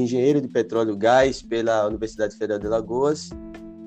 [0.00, 3.30] engenheiro de petróleo e gás pela Universidade Federal de Alagoas.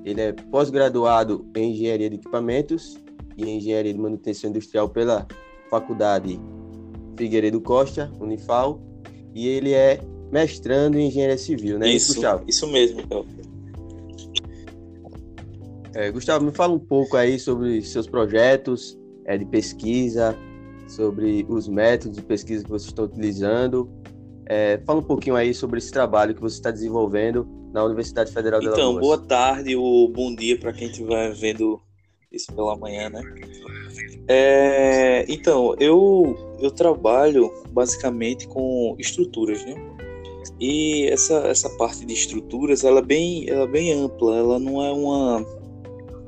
[0.03, 2.97] Ele é pós-graduado em engenharia de equipamentos
[3.37, 5.27] e engenharia de manutenção industrial pela
[5.69, 6.39] Faculdade
[7.17, 8.81] Figueiredo Costa, Unifal,
[9.33, 9.99] e ele é
[10.31, 11.89] mestrando em engenharia civil, né?
[11.89, 12.43] Isso, Gustavo?
[12.47, 13.01] isso mesmo,
[15.93, 20.35] É, Gustavo, me fala um pouco aí sobre seus projetos é, de pesquisa,
[20.87, 23.89] sobre os métodos de pesquisa que vocês estão utilizando.
[24.47, 28.59] É, fala um pouquinho aí sobre esse trabalho que você está desenvolvendo na Universidade Federal
[28.59, 28.67] de.
[28.67, 31.81] Então, boa tarde ou bom dia para quem estiver vendo
[32.31, 33.21] isso pela manhã, né?
[34.27, 39.75] É, então, eu, eu trabalho basicamente com estruturas, né?
[40.59, 44.81] E essa, essa parte de estruturas, ela é bem, ela é bem ampla, ela não
[44.81, 45.45] é uma,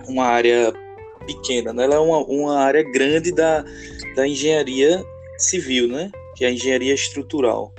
[0.08, 0.74] uma área
[1.26, 1.84] pequena, né?
[1.84, 3.64] ela é uma, uma área grande da,
[4.16, 5.04] da engenharia
[5.38, 6.12] civil, né?
[6.36, 7.74] Que é a engenharia estrutural.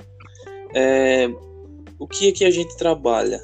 [0.73, 1.27] É,
[1.97, 3.41] o que é que a gente trabalha?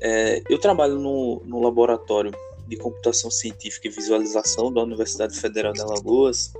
[0.00, 2.32] É, eu trabalho no, no laboratório
[2.66, 6.52] de computação científica e visualização da Universidade Federal de Alagoas,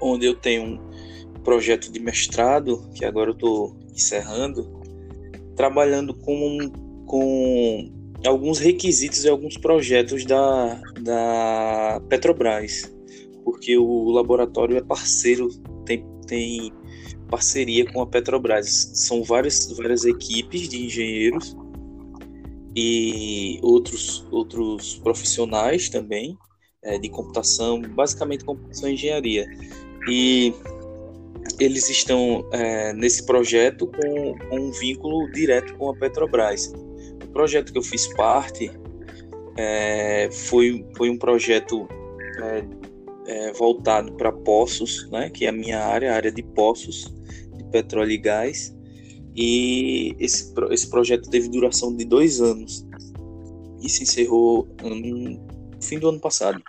[0.00, 4.80] onde eu tenho um projeto de mestrado, que agora eu estou encerrando,
[5.56, 6.70] trabalhando com,
[7.06, 7.90] com
[8.24, 12.92] alguns requisitos e alguns projetos da, da Petrobras,
[13.44, 15.48] porque o laboratório é parceiro,
[15.86, 16.72] tem, tem
[17.30, 18.90] parceria com a Petrobras.
[18.94, 21.56] São várias, várias equipes de engenheiros
[22.74, 26.36] e outros, outros profissionais também
[26.82, 29.46] é, de computação, basicamente computação e engenharia.
[30.08, 30.52] E
[31.58, 36.72] eles estão é, nesse projeto com, com, um vínculo direto com a Petrobras.
[37.24, 38.70] O projeto que eu fiz parte
[39.56, 41.88] é, foi, foi um projeto
[43.26, 47.12] é, voltado para poços, né, que é a minha área, a área de poços
[47.56, 48.74] de petróleo e gás.
[49.34, 52.86] E esse, esse projeto teve duração de dois anos
[53.82, 55.38] e se encerrou no
[55.80, 56.62] fim do ano passado.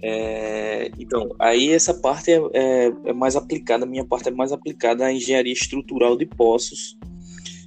[0.00, 4.52] É, então, aí essa parte é, é, é, mais aplicada, a minha parte é mais
[4.52, 6.96] aplicada à engenharia estrutural de poços,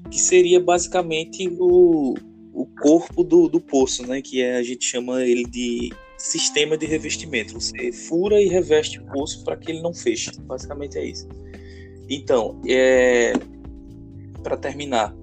[0.09, 2.13] que seria basicamente o,
[2.53, 4.21] o corpo do, do poço, né?
[4.21, 5.89] Que a gente chama ele de
[6.21, 7.53] sistema de revestimento.
[7.59, 10.31] Você fura e reveste o poço para que ele não feche.
[10.41, 11.27] Basicamente é isso.
[12.09, 13.33] Então, é,
[14.43, 15.15] para terminar,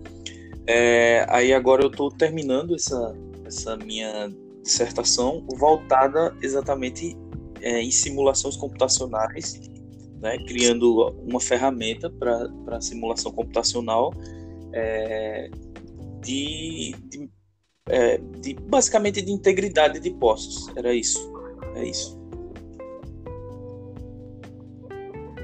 [0.66, 3.14] é, aí agora eu estou terminando essa,
[3.44, 4.32] essa minha
[4.62, 7.16] dissertação voltada exatamente
[7.60, 9.60] é, em simulações computacionais,
[10.20, 14.12] né, criando uma ferramenta para simulação computacional
[14.72, 15.48] é,
[16.20, 17.30] de, de,
[17.88, 20.68] é, de, basicamente de integridade de postos.
[20.76, 21.32] Era isso.
[21.74, 22.18] É isso.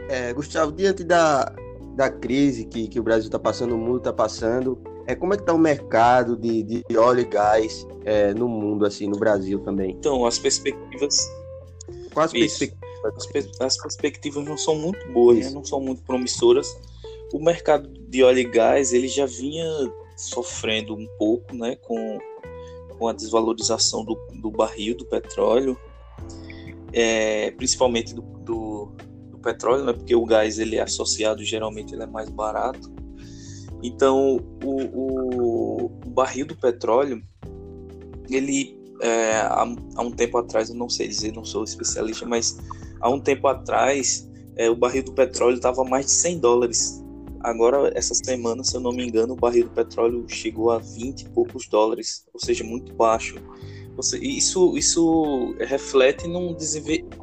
[0.08, 1.54] É, Gustavo, diante da,
[1.96, 5.36] da crise que, que o Brasil está passando, o mundo está passando, é, como é
[5.36, 9.58] que está o mercado de, de óleo e gás é, no mundo, assim, no Brasil
[9.60, 9.90] também?
[9.92, 11.30] Então, as perspectivas.
[12.12, 12.84] Quais perspectivas?
[13.60, 15.50] As, as, perspectivas não são muito boas, né?
[15.50, 16.74] não são muito promissoras.
[17.32, 19.66] O mercado de óleo e gás ele já vinha
[20.16, 22.18] sofrendo um pouco, né, com,
[22.98, 25.78] com a desvalorização do, do barril do petróleo,
[26.92, 28.92] é, principalmente do, do,
[29.30, 32.92] do, petróleo, né, porque o gás ele é associado geralmente ele é mais barato.
[33.82, 37.22] Então o, o, o barril do petróleo
[38.30, 39.66] ele é, há,
[39.96, 42.56] há, um tempo atrás, eu não sei dizer, não sou especialista, mas
[43.00, 47.03] há um tempo atrás é, o barril do petróleo estava mais de 100 dólares.
[47.44, 51.20] Agora, essa semana, se eu não me engano, o barril do petróleo chegou a 20
[51.20, 53.36] e poucos dólares, ou seja, muito baixo.
[54.18, 56.56] Isso, isso reflete num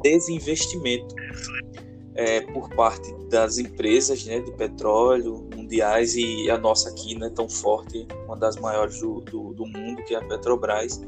[0.00, 1.12] desinvestimento
[2.14, 7.30] é, por parte das empresas né, de petróleo mundiais e a nossa aqui não é
[7.30, 11.02] tão forte, uma das maiores do, do, do mundo, que é a Petrobras.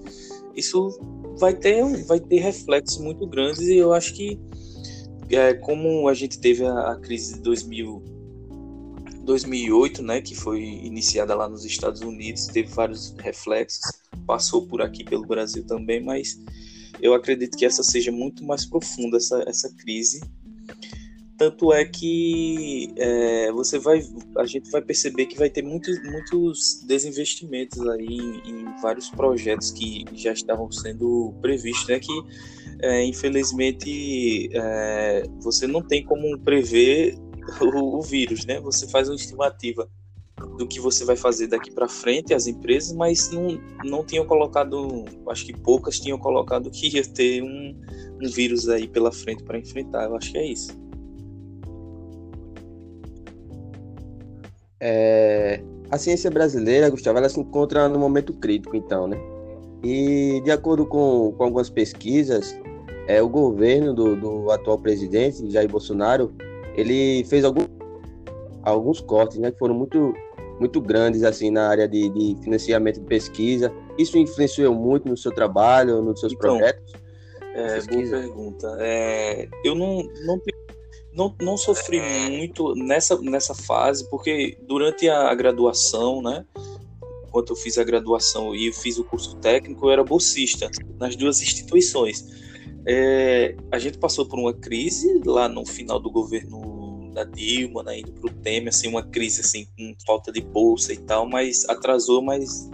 [0.56, 0.98] Isso
[1.38, 4.41] vai ter, vai ter reflexos muito grandes e eu acho que,
[5.31, 8.13] é, como a gente teve a, a crise de 2000,
[9.25, 13.93] 2008, né, que foi iniciada lá nos Estados Unidos, teve vários reflexos,
[14.26, 16.41] passou por aqui pelo Brasil também, mas
[17.00, 20.21] eu acredito que essa seja muito mais profunda, essa, essa crise,
[21.37, 24.00] tanto é que é, você vai,
[24.38, 29.73] a gente vai perceber que vai ter muitos, muitos desinvestimentos aí em, em vários projetos
[29.73, 31.99] que já estavam sendo previstos, né?
[31.99, 32.12] Que
[32.81, 37.17] é, infelizmente é, você não tem como prever
[37.61, 38.61] o, o, vírus, né?
[38.61, 39.88] Você faz uma estimativa
[40.58, 45.05] do que você vai fazer daqui para frente, as empresas, mas não, não tinham colocado,
[45.29, 47.81] acho que poucas tinham colocado que ia ter um,
[48.23, 50.05] um vírus aí pela frente para enfrentar.
[50.05, 50.85] Eu acho que é isso.
[54.81, 59.17] É, a ciência brasileira, Gustavo, ela se encontra no momento crítico, então, né?
[59.82, 62.56] E de acordo com, com algumas pesquisas,
[63.06, 66.35] é, o governo do, do atual presidente, Jair Bolsonaro,
[66.76, 67.67] ele fez algum,
[68.62, 70.12] alguns cortes, né, que foram muito,
[70.59, 73.73] muito grandes assim na área de, de financiamento de pesquisa.
[73.99, 76.93] Isso influenciou muito no seu trabalho, nos seus então, projetos?
[77.55, 78.76] É, boa pergunta.
[78.81, 80.41] É, eu não, não,
[81.15, 82.00] não, não sofri
[82.31, 86.44] muito nessa, nessa fase, porque durante a, a graduação, né?
[87.29, 91.41] Enquanto eu fiz a graduação e fiz o curso técnico, eu era bolsista nas duas
[91.43, 92.44] instituições.
[92.86, 98.00] É, a gente passou por uma crise lá no final do governo da Dilma, né,
[98.00, 101.64] indo para o Temer, assim, uma crise assim, com falta de bolsa e tal, mas
[101.69, 102.69] atrasou, mas,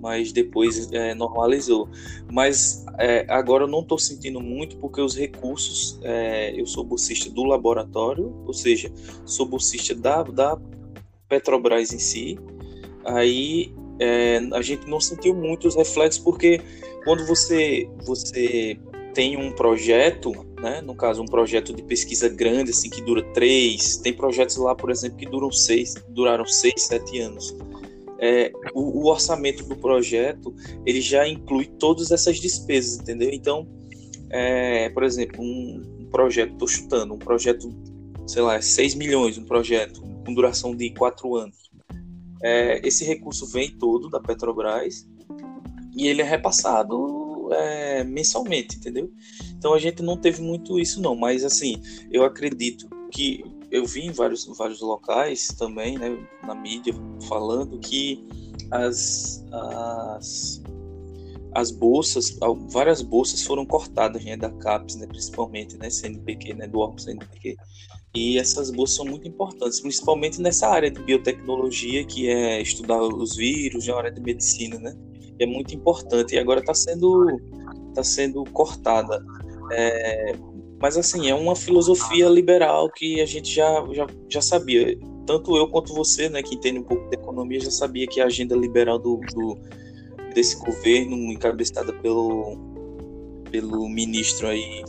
[0.00, 1.88] mas depois é, normalizou.
[2.32, 7.28] Mas é, agora eu não estou sentindo muito porque os recursos, é, eu sou bolsista
[7.28, 8.90] do laboratório, ou seja,
[9.26, 10.58] sou bolsista da, da
[11.28, 12.38] Petrobras em si,
[13.04, 16.60] aí é, a gente não sentiu muito os reflexos porque
[17.04, 18.78] quando você você
[19.16, 20.30] tem um projeto,
[20.60, 20.82] né?
[20.82, 23.96] No caso, um projeto de pesquisa grande, assim, que dura três.
[23.96, 27.56] Tem projetos lá, por exemplo, que duram seis, duraram seis, sete anos.
[28.18, 30.54] É, o, o, orçamento do projeto
[30.84, 33.30] ele já inclui todas essas despesas, entendeu?
[33.32, 33.66] Então,
[34.28, 37.74] é, por exemplo, um, projeto, estou chutando, um projeto,
[38.26, 41.70] sei lá, 6 milhões, um projeto com duração de quatro anos.
[42.42, 45.06] É, esse recurso vem todo da Petrobras
[45.96, 47.15] e ele é repassado
[47.52, 49.10] é, mensalmente, entendeu?
[49.56, 54.06] Então a gente não teve muito isso não, mas assim, eu acredito que eu vi
[54.06, 56.94] em vários, vários locais também, né, na mídia,
[57.28, 58.24] falando que
[58.70, 60.62] as, as,
[61.52, 62.36] as bolsas,
[62.70, 67.56] várias bolsas foram cortadas né, da CAPES, né, principalmente, né, CNPq, né, do órgão CNPq.
[68.14, 73.36] E essas bolsas são muito importantes, principalmente nessa área de biotecnologia, que é estudar os
[73.36, 74.96] vírus, na área de medicina, né?
[75.38, 77.40] É muito importante e agora está sendo,
[77.94, 79.24] tá sendo cortada.
[79.72, 80.34] É,
[80.80, 84.98] mas assim, é uma filosofia liberal que a gente já, já, já sabia.
[85.26, 88.26] Tanto eu quanto você, né, que entende um pouco de economia, já sabia que a
[88.26, 89.58] agenda liberal do, do
[90.34, 92.58] desse governo, encabeçada pelo,
[93.50, 94.84] pelo ministro aí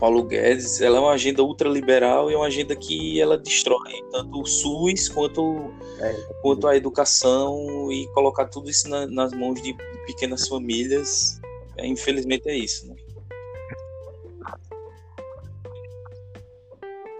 [0.00, 4.40] Paulo Guedes, ela é uma agenda ultraliberal e é uma agenda que ela destrói tanto
[4.40, 6.12] o SUS quanto, é.
[6.40, 9.76] quanto a educação e colocar tudo isso na, nas mãos de
[10.06, 11.38] pequenas famílias.
[11.76, 12.96] É, infelizmente é isso, né?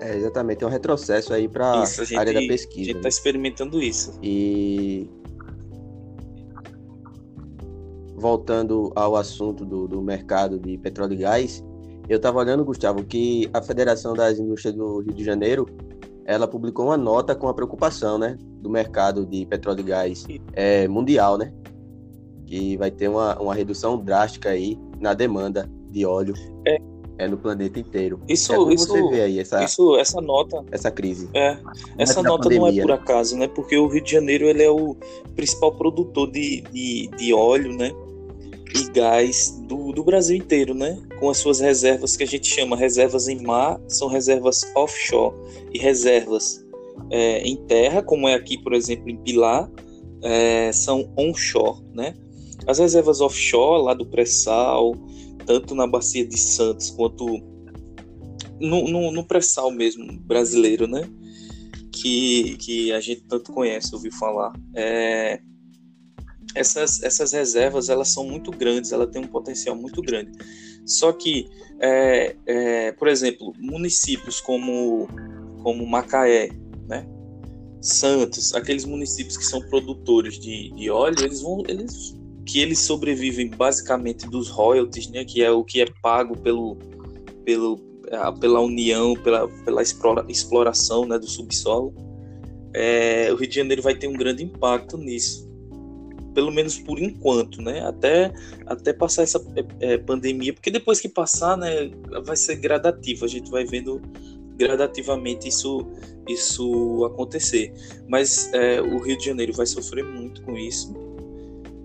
[0.00, 2.80] É, exatamente, é um retrocesso aí para a área da pesquisa.
[2.80, 3.08] A gente está né?
[3.10, 4.18] experimentando isso.
[4.22, 5.06] E
[8.16, 11.62] voltando ao assunto do, do mercado de petróleo e gás,
[12.10, 15.66] eu estava olhando, Gustavo, que a Federação das Indústrias do Rio de Janeiro,
[16.24, 20.88] ela publicou uma nota com a preocupação, né, do mercado de petróleo e gás é,
[20.88, 21.52] mundial, né,
[22.46, 26.34] que vai ter uma, uma redução drástica aí na demanda de óleo
[26.66, 26.78] é,
[27.16, 28.20] é no planeta inteiro.
[28.28, 31.30] Isso, é isso, você vê aí essa, isso, essa nota, essa crise.
[31.32, 31.56] É,
[31.96, 32.94] essa nota pandemia, não é por né?
[32.94, 33.46] acaso, né?
[33.46, 34.96] Porque o Rio de Janeiro ele é o
[35.36, 37.92] principal produtor de, de, de óleo, né?
[38.74, 40.98] E gás do, do Brasil inteiro, né?
[41.18, 45.34] Com as suas reservas que a gente chama reservas em mar, são reservas offshore
[45.72, 46.64] e reservas
[47.10, 49.70] é, em terra, como é aqui, por exemplo, em Pilar,
[50.22, 52.14] é, são onshore, né?
[52.66, 54.94] As reservas offshore, lá do pré-sal,
[55.46, 57.26] tanto na bacia de Santos quanto
[58.60, 61.08] no, no, no pré-sal mesmo brasileiro, né?
[61.90, 64.52] Que, que a gente tanto conhece, ouviu falar.
[64.74, 65.40] É,
[66.54, 70.32] essas, essas reservas elas são muito grandes, ela tem um potencial muito grande.
[70.84, 75.08] Só que, é, é, por exemplo, municípios como,
[75.62, 76.50] como Macaé,
[76.88, 77.06] né?
[77.80, 82.14] Santos, aqueles municípios que são produtores de, de óleo, eles vão, eles,
[82.44, 85.24] que eles sobrevivem basicamente dos royalties, né?
[85.24, 86.76] Que é o que é pago pelo,
[87.44, 87.76] pelo,
[88.40, 89.82] pela União, pela, pela
[90.28, 91.94] exploração né, do subsolo.
[92.74, 95.49] É, o Rio de Janeiro vai ter um grande impacto nisso
[96.34, 97.80] pelo menos por enquanto, né?
[97.86, 98.32] Até,
[98.66, 99.42] até passar essa
[99.80, 101.90] é, pandemia, porque depois que passar, né,
[102.24, 104.00] vai ser gradativo, a gente vai vendo
[104.56, 105.86] gradativamente isso,
[106.28, 107.72] isso acontecer.
[108.08, 110.94] Mas é, o Rio de Janeiro vai sofrer muito com isso.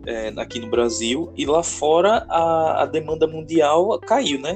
[0.06, 4.56] É, aqui no Brasil e lá fora a, a demanda mundial caiu, né?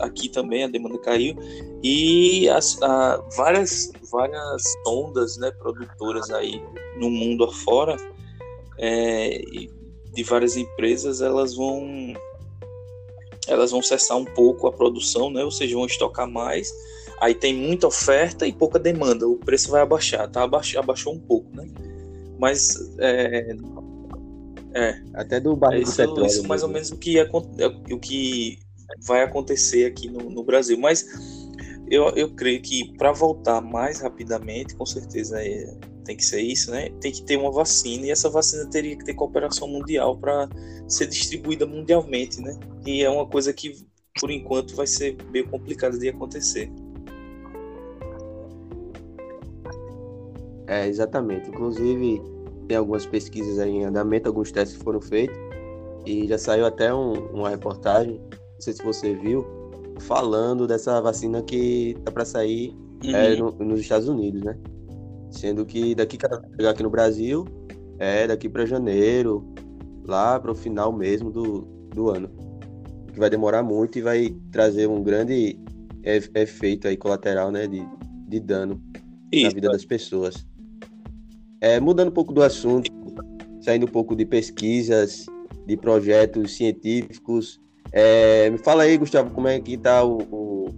[0.00, 1.36] Aqui também a demanda caiu
[1.84, 6.62] e as, a, várias várias ondas, né, produtoras aí
[6.98, 7.96] no mundo afora
[8.82, 9.40] é,
[10.12, 12.12] de várias empresas, elas vão
[13.46, 15.44] elas vão cessar um pouco a produção, né?
[15.44, 16.72] Ou seja, vão estocar mais.
[17.20, 20.42] Aí tem muita oferta e pouca demanda, o preço vai abaixar, tá?
[20.42, 21.68] Abaixou, abaixou um pouco, né?
[22.38, 23.56] Mas é,
[24.74, 26.26] é até do barril é isso, do petróleo.
[26.26, 27.28] Isso mais ou menos o que, é,
[27.92, 28.58] o que
[29.06, 30.78] vai acontecer aqui no, no Brasil.
[30.78, 31.06] Mas
[31.88, 35.72] eu, eu creio que para voltar mais rapidamente, com certeza é,
[36.04, 36.90] tem que ser isso, né?
[37.00, 40.48] Tem que ter uma vacina e essa vacina teria que ter cooperação mundial para
[40.88, 42.58] ser distribuída mundialmente, né?
[42.86, 43.86] E é uma coisa que
[44.20, 46.70] por enquanto vai ser meio complicado de acontecer.
[50.66, 51.48] É, exatamente.
[51.48, 52.22] Inclusive,
[52.68, 55.36] tem algumas pesquisas aí em andamento, alguns testes foram feitos
[56.06, 59.46] e já saiu até um, uma reportagem, não sei se você viu,
[60.00, 63.14] falando dessa vacina que tá para sair uhum.
[63.14, 64.56] é, no, nos Estados Unidos, né?
[65.32, 67.44] Sendo que daqui que chegar aqui no Brasil
[67.98, 69.52] é daqui para janeiro,
[70.04, 71.62] lá para o final mesmo do,
[71.94, 72.30] do ano.
[73.12, 75.58] Que vai demorar muito e vai trazer um grande
[76.04, 77.82] efeito aí colateral, né, de,
[78.28, 78.80] de dano
[79.32, 79.46] Isso.
[79.46, 80.46] na vida das pessoas.
[81.60, 82.90] É, mudando um pouco do assunto,
[83.60, 85.26] saindo um pouco de pesquisas,
[85.66, 87.60] de projetos científicos.
[87.92, 90.68] É, me fala aí, Gustavo, como é que está o, o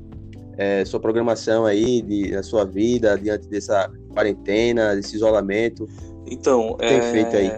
[0.56, 5.88] é, sua programação aí de, na sua vida diante dessa quarentena, desse isolamento?
[6.26, 7.12] Então, tem é...
[7.12, 7.50] feito aí?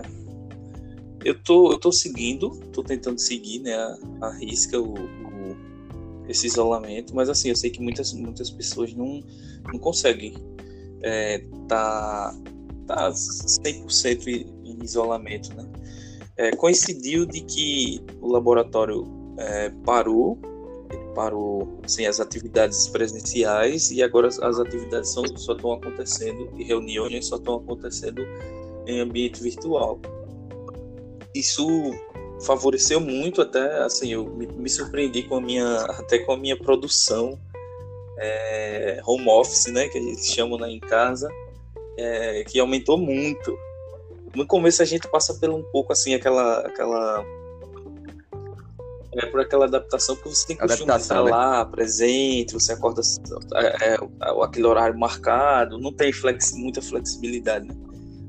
[1.25, 5.57] Eu tô, eu tô seguindo, tô tentando seguir, né, a, a risca o, o,
[6.29, 9.23] esse isolamento, mas assim, eu sei que muitas, muitas pessoas não,
[9.73, 10.35] não conseguem
[11.03, 12.35] é, tá,
[12.87, 15.65] tá 100% em isolamento, né?
[16.37, 19.07] É, coincidiu de que o laboratório
[19.39, 20.39] é, parou
[21.17, 27.27] parou sem as atividades presenciais e agora as atividades são, só estão acontecendo e reuniões
[27.27, 28.23] só estão acontecendo
[28.87, 29.99] em ambiente virtual.
[31.35, 31.67] Isso
[32.43, 36.55] favoreceu muito até assim eu me, me surpreendi com a minha até com a minha
[36.55, 37.41] produção
[38.19, 41.31] é, home office né que a gente chama né, em casa
[41.97, 43.57] é, que aumentou muito
[44.35, 47.25] no começo a gente passa pelo um pouco assim aquela aquela
[49.19, 51.31] é por aquela adaptação que você tem costume de estar né?
[51.31, 53.01] lá, presente, você acorda
[53.55, 53.99] é, é,
[54.43, 57.75] aquele horário marcado, não tem flex, muita flexibilidade, né?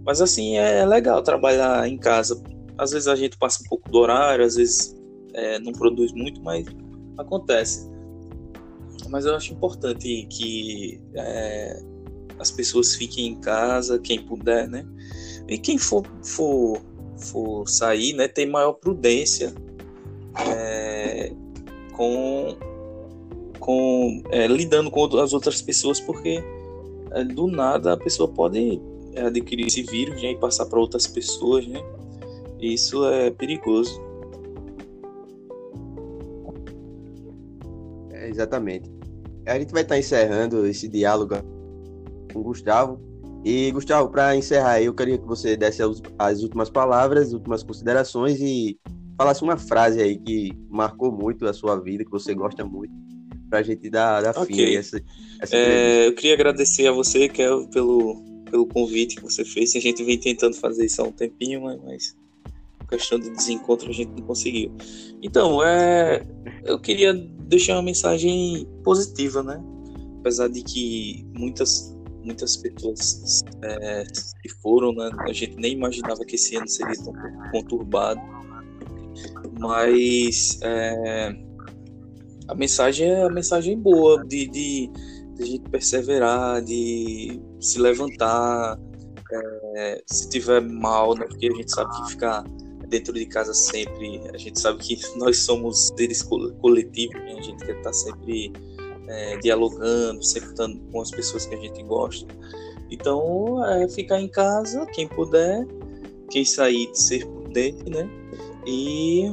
[0.06, 2.42] Mas assim, é, é legal trabalhar em casa.
[2.78, 4.96] Às vezes a gente passa um pouco do horário, às vezes
[5.34, 6.66] é, não produz muito, mas
[7.18, 7.90] acontece.
[9.10, 11.84] Mas eu acho importante que é,
[12.40, 14.86] as pessoas fiquem em casa, quem puder, né?
[15.48, 16.82] E quem for, for,
[17.18, 19.54] for sair, né, tem maior prudência
[20.46, 21.32] é,
[21.94, 22.56] com,
[23.60, 26.44] com é, lidando com as outras pessoas, porque
[27.12, 28.82] é, do nada a pessoa pode
[29.16, 31.82] adquirir esse vírus né, e passar para outras pessoas, né?
[32.60, 34.02] E isso é perigoso.
[38.12, 38.92] É, exatamente.
[39.46, 41.36] A gente vai estar encerrando esse diálogo
[42.32, 43.00] com o Gustavo.
[43.46, 45.82] E, Gustavo, para encerrar, eu queria que você desse
[46.20, 48.78] as últimas palavras, as últimas considerações e
[49.18, 52.94] falasse uma frase aí que marcou muito a sua vida, que você gosta muito,
[53.50, 54.56] para a gente dar, dar okay.
[54.56, 55.02] fim a essa,
[55.42, 59.76] essa é, Eu queria agradecer a você, Kel, pelo, pelo convite que você fez.
[59.76, 62.16] A gente vem tentando fazer isso há um tempinho, mas, mas
[62.90, 64.72] questão de desencontro a gente não conseguiu.
[65.22, 66.26] Então, é,
[66.64, 69.62] eu queria deixar uma mensagem positiva, né?
[70.20, 75.10] Apesar de que muitas muitas pessoas é, se foram, né?
[75.22, 77.14] A gente nem imaginava que esse ano seria tão
[77.52, 78.20] conturbado
[79.60, 81.34] mas é,
[82.48, 84.92] a mensagem é a mensagem boa de, de,
[85.36, 88.80] de a gente perseverar, de se levantar,
[89.76, 91.26] é, se tiver mal, né?
[91.28, 92.44] Porque a gente sabe que ficar
[92.88, 97.36] dentro de casa sempre, a gente sabe que nós somos seres coletivos, né?
[97.38, 98.54] a gente quer estar sempre
[99.08, 102.34] é, dialogando, sempre estando com as pessoas que a gente gosta.
[102.90, 105.66] Então, é ficar em casa, quem puder,
[106.30, 108.10] quem sair de ser prudente, né?
[108.68, 109.32] E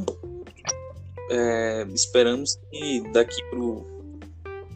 [1.29, 3.43] é, esperamos que daqui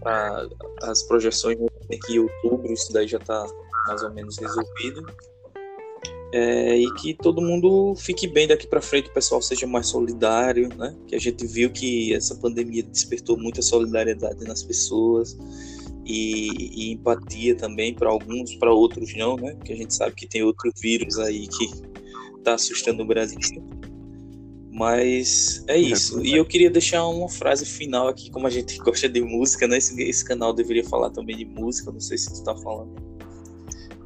[0.00, 0.48] para
[0.82, 1.56] as projeções
[2.04, 3.46] que em outubro isso daí já está
[3.86, 5.06] mais ou menos resolvido.
[6.30, 10.68] É, e que todo mundo fique bem daqui para frente, o pessoal seja mais solidário,
[10.76, 10.94] né?
[11.06, 15.38] Que a gente viu que essa pandemia despertou muita solidariedade nas pessoas
[16.04, 19.56] e, e empatia também para alguns, para outros não, né?
[19.64, 21.64] Que a gente sabe que tem outro vírus aí que
[22.36, 23.38] está assustando o Brasil.
[24.78, 26.24] Mas é isso.
[26.24, 29.76] E eu queria deixar uma frase final aqui, como a gente gosta de música, né?
[29.76, 32.94] Esse, esse canal deveria falar também de música, não sei se tu tá falando.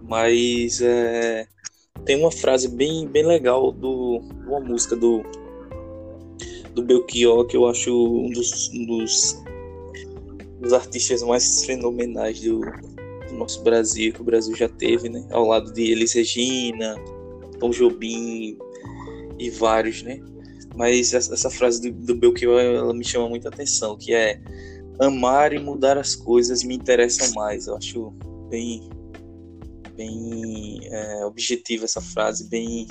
[0.09, 1.47] Mas é,
[2.07, 5.23] tem uma frase bem, bem legal do uma música do
[6.75, 9.43] do Belchior que eu acho um dos, um dos,
[10.59, 15.23] dos artistas mais fenomenais do, do, nosso Brasil, que o Brasil já teve, né?
[15.31, 16.95] Ao lado de Elis Regina,
[17.61, 18.57] Tom Jobim
[19.39, 20.19] e vários, né?
[20.77, 24.41] Mas essa, frase do, do Belchior, ela me chama muita atenção, que é
[24.99, 27.67] amar e mudar as coisas me interessam mais.
[27.67, 28.11] Eu acho
[28.49, 28.89] bem,
[29.97, 32.87] bem é, objetiva essa frase, bem,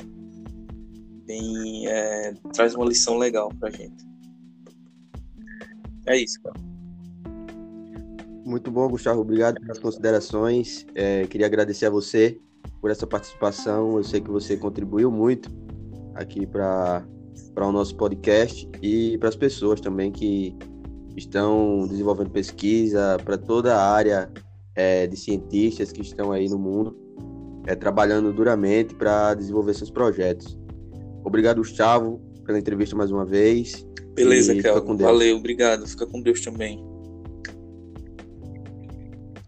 [1.25, 4.05] bem é, traz uma lição legal pra gente.
[6.07, 6.59] É isso, cara.
[8.43, 9.21] Muito bom, Gustavo.
[9.21, 10.85] Obrigado pelas considerações.
[10.95, 12.39] É, queria agradecer a você
[12.81, 13.97] por essa participação.
[13.97, 15.49] Eu sei que você contribuiu muito
[16.15, 17.05] aqui para
[17.57, 20.55] o nosso podcast e para as pessoas também que
[21.15, 24.31] estão desenvolvendo pesquisa, para toda a área
[24.75, 26.95] é, de cientistas que estão aí no mundo,
[27.67, 30.57] é, trabalhando duramente para desenvolver seus projetos.
[31.23, 33.85] Obrigado, Gustavo, pela entrevista mais uma vez.
[34.15, 34.83] Beleza, Kel.
[34.97, 35.87] Valeu, obrigado.
[35.87, 36.90] Fica com Deus também.